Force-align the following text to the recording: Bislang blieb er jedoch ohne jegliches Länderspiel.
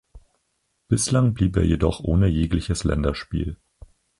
Bislang 0.87 1.35
blieb 1.35 1.55
er 1.57 1.63
jedoch 1.63 1.99
ohne 1.99 2.25
jegliches 2.25 2.83
Länderspiel. 2.85 3.59